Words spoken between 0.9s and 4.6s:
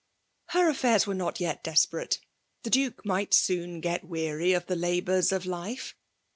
were not yet desperate. Hie Dnkemigbt seon^ get weary